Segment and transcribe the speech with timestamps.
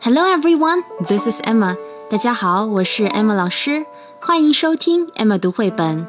[0.00, 1.76] Hello everyone, this is Emma.
[2.08, 3.84] 大家好，我是 Emma 老师，
[4.20, 6.06] 欢迎收听 Emma 读绘本。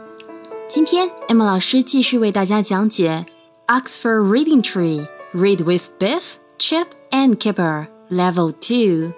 [0.67, 3.25] 今天 Emma 老师继续为大家讲解
[3.67, 9.13] Oxford Reading Tree Read with Biff, Chip and Kipper Level Two。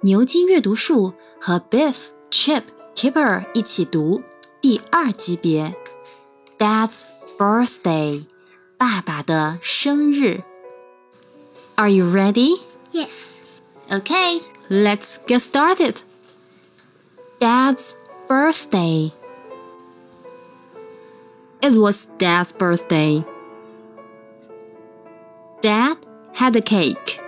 [0.00, 2.62] 牛津阅读树和 Biff, Chip,
[2.96, 4.22] Kipper 一起读
[4.60, 5.74] 第二级别。
[6.58, 7.02] Dad's
[7.38, 8.24] birthday，
[8.76, 10.42] 爸爸的生日。
[11.76, 12.60] Are you ready?
[12.92, 13.34] Yes.
[13.91, 14.39] Okay,
[14.69, 16.03] let's get started.
[17.39, 17.95] Dad's
[18.27, 19.11] birthday.
[21.63, 23.25] It was Dad's birthday.
[25.61, 25.97] Dad
[26.35, 27.19] had a cake.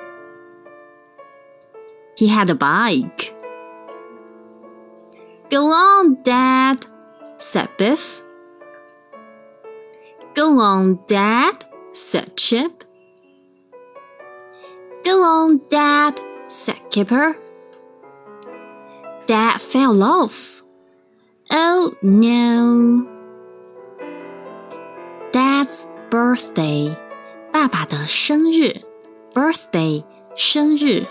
[2.16, 3.34] He had a bike.
[5.50, 6.86] Go on, Dad,
[7.38, 8.22] said Biff.
[10.36, 12.84] Go on, Dad, said Chip.
[15.04, 17.37] Go on, Dad, said Kipper.
[19.27, 20.63] Dad fell off.
[21.51, 23.07] Oh no.
[25.33, 26.97] Dad's birthday.
[27.53, 28.83] 爸爸的生日，
[29.35, 30.05] birthday
[30.37, 31.07] 生日。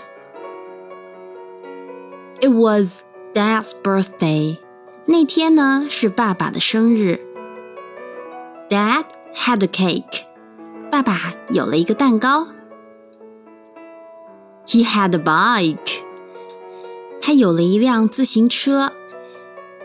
[2.40, 3.02] It was
[3.34, 4.58] Dad's birthday.
[5.06, 7.20] 那天呢是爸爸的生日。
[8.68, 10.24] Dad had a cake.
[10.90, 12.48] 爸爸有了一个蛋糕。
[14.71, 15.99] He had a bike.
[17.21, 18.93] 他有了一辆自行车。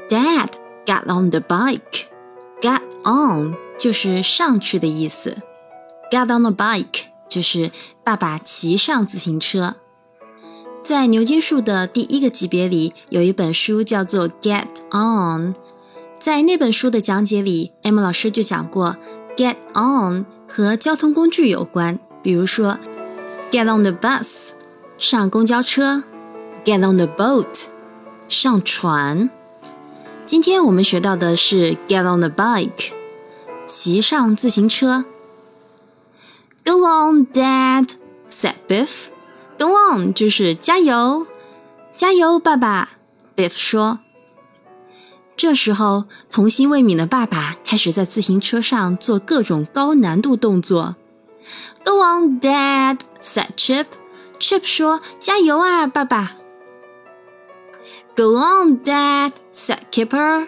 [0.08, 0.50] Dad
[0.86, 2.04] got on the bike.
[2.62, 5.38] Got on 就是上去的意思。
[6.12, 7.72] Got on the bike 就是
[8.04, 9.74] 爸爸骑上自行车。
[10.84, 15.52] 在牛津树的第一个级别里，有一本书叫做《Get On》。
[16.20, 18.96] 在那本书的讲解里，M 老师就讲过
[19.36, 22.78] ，Get on 和交通工具有关，比如说
[23.50, 24.52] ，Get on the bus
[24.98, 26.02] 上公交车
[26.64, 27.66] ，Get on the boat
[28.28, 29.30] 上船。
[30.24, 32.92] 今天我们学到的是 Get on the bike
[33.66, 35.04] 骑上自行车。
[36.64, 37.90] Go on, Dad,"
[38.30, 39.06] said Biff.
[39.58, 41.26] "Go on" 就是加油，
[41.94, 42.92] 加油，爸爸。
[43.36, 44.00] Biff 说。
[45.36, 50.96] 这时候，童心未泯的爸爸开始在自行车上做各种高难度动作。
[51.84, 53.84] "Go on, Dad," said Chip.
[54.38, 56.32] Chip 说：“加油啊，爸爸。
[58.16, 60.46] ”"Go on, Dad," said Kipper.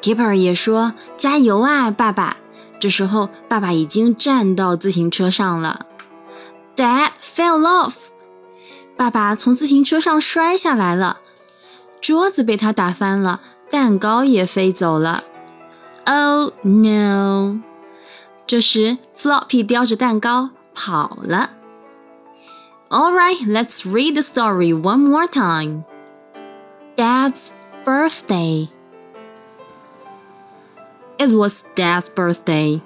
[0.00, 2.36] Kipper 也说：“加油啊，爸爸。”
[2.80, 5.86] 这时候，爸爸已经站到自行车上了。
[6.76, 8.06] Dad fell off，
[8.96, 11.18] 爸爸从自行车上摔下来了，
[12.00, 15.24] 桌子被他打翻了，蛋糕也飞走了。
[16.06, 17.58] Oh no！
[18.46, 21.50] 这时，Floppy 叼着蛋糕跑了。
[22.90, 25.84] All right, let's read the story one more time.
[26.96, 27.52] Dad's
[27.84, 28.70] birthday.
[31.18, 32.80] It was Dad's birthday.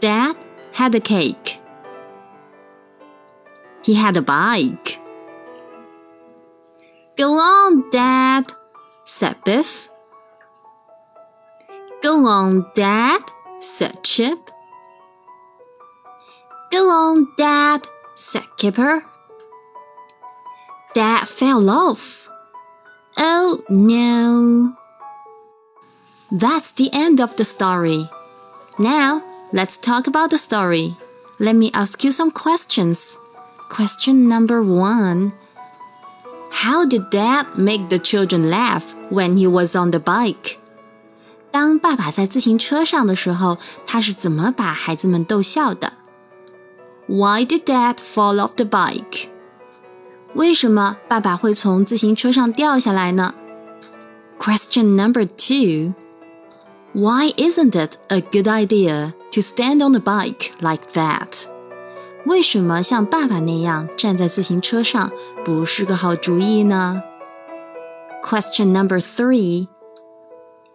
[0.00, 0.34] Dad
[0.72, 1.60] had a cake.
[3.84, 4.98] He had a bike.
[7.16, 8.46] Go on, Dad,
[9.04, 9.88] said Biff.
[12.02, 13.22] Go on, Dad,
[13.60, 14.50] said Chip.
[16.71, 19.03] Go on, Dad, said Kipper.
[20.93, 22.29] Dad fell off.
[23.17, 24.75] Oh no.
[26.31, 28.09] That's the end of the story.
[28.77, 29.21] Now,
[29.53, 30.95] let's talk about the story.
[31.39, 33.17] Let me ask you some questions.
[33.69, 35.31] Question number one
[36.51, 40.57] How did Dad make the children laugh when he was on the bike?
[41.51, 45.93] 当爸爸在自行车上的时候，他是怎么把孩子们逗笑的
[47.09, 49.27] ？Why did Dad fall off the bike?
[50.33, 53.33] 为什么爸爸会从自行车上掉下来呢？
[54.39, 55.93] Question number two.
[56.93, 61.45] Why isn't it a good idea to stand on the bike like that?
[62.25, 65.11] 为什么像爸爸那样站在自行车上
[65.43, 67.03] 不是个好主意呢？
[68.23, 69.67] Question number three.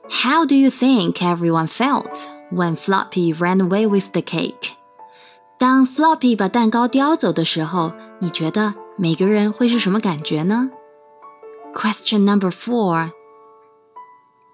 [0.08, 4.74] How do you think everyone felt when Floppy ran away with the cake?
[5.58, 10.70] 当 Floppy 把蛋糕叼走的时候，你觉得每个人会是什么感觉呢？
[11.74, 13.10] Question number four.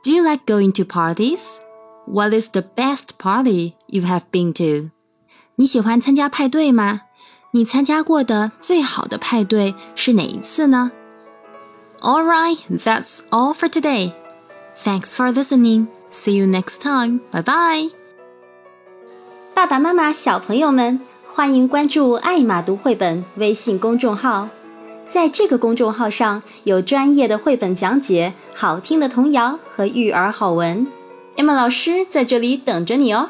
[0.02, 1.58] Do you like going to parties?
[2.06, 4.90] What is the best party you have been to?
[5.56, 7.02] 你喜欢参加派对吗？
[7.52, 10.92] 你参加过的最好的派对是哪一次呢？
[12.00, 14.12] All right, that's all for today.
[14.76, 15.86] Thanks for listening.
[16.10, 17.20] See you next time.
[17.32, 17.99] Bye bye.
[19.61, 20.99] 爸爸妈妈、小朋友们。
[21.23, 24.49] 欢迎关注“爱马读绘本”微信公众号，
[25.05, 30.87] 在这个公众号上有专业的绘本讲解、好听的童谣和育儿好文。
[31.37, 33.29] 艾玛老师在这里等着你哦。